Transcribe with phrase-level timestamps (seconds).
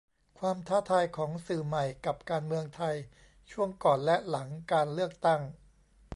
[0.39, 2.95] ความท้าทายของสื่อใหม่กับการเมืองไทย
[3.51, 5.41] ช่วงก่อนและหลังการเลือกตั้ง